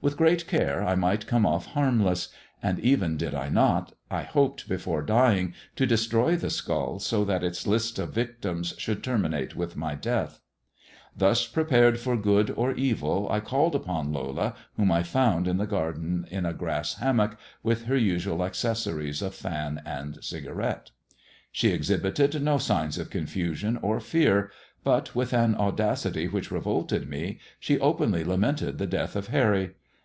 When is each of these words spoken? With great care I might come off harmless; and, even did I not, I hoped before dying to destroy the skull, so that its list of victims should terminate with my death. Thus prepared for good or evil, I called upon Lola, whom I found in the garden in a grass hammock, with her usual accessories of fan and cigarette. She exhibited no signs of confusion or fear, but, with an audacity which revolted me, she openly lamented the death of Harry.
With 0.00 0.18
great 0.18 0.46
care 0.46 0.84
I 0.86 0.96
might 0.96 1.26
come 1.26 1.46
off 1.46 1.64
harmless; 1.68 2.28
and, 2.62 2.78
even 2.80 3.16
did 3.16 3.34
I 3.34 3.48
not, 3.48 3.94
I 4.10 4.20
hoped 4.22 4.68
before 4.68 5.00
dying 5.00 5.54
to 5.76 5.86
destroy 5.86 6.36
the 6.36 6.50
skull, 6.50 6.98
so 6.98 7.24
that 7.24 7.42
its 7.42 7.66
list 7.66 7.98
of 7.98 8.12
victims 8.12 8.74
should 8.76 9.02
terminate 9.02 9.56
with 9.56 9.76
my 9.78 9.94
death. 9.94 10.40
Thus 11.16 11.46
prepared 11.46 11.98
for 11.98 12.18
good 12.18 12.50
or 12.50 12.72
evil, 12.74 13.26
I 13.30 13.40
called 13.40 13.74
upon 13.74 14.12
Lola, 14.12 14.54
whom 14.76 14.92
I 14.92 15.02
found 15.02 15.48
in 15.48 15.56
the 15.56 15.66
garden 15.66 16.26
in 16.30 16.44
a 16.44 16.52
grass 16.52 16.96
hammock, 16.96 17.38
with 17.62 17.84
her 17.86 17.96
usual 17.96 18.44
accessories 18.44 19.22
of 19.22 19.34
fan 19.34 19.80
and 19.86 20.22
cigarette. 20.22 20.90
She 21.50 21.70
exhibited 21.70 22.42
no 22.42 22.58
signs 22.58 22.98
of 22.98 23.08
confusion 23.08 23.78
or 23.78 24.00
fear, 24.00 24.50
but, 24.82 25.14
with 25.14 25.32
an 25.32 25.54
audacity 25.54 26.28
which 26.28 26.50
revolted 26.50 27.08
me, 27.08 27.38
she 27.58 27.80
openly 27.80 28.22
lamented 28.22 28.76
the 28.76 28.86
death 28.86 29.16
of 29.16 29.28
Harry. 29.28 29.70